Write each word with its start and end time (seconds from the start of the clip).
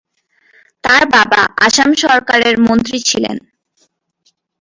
তার 0.83 1.03
বাবা 1.15 1.41
আসাম 1.65 1.89
সরকারের 2.03 2.55
মন্ত্রী 2.67 2.97
ছিলেন। 3.09 3.37